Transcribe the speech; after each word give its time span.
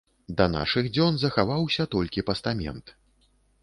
Да 0.39 0.47
нашых 0.53 0.89
дзён 0.95 1.13
захаваўся 1.25 1.89
толькі 1.95 2.27
пастамент. 2.35 2.85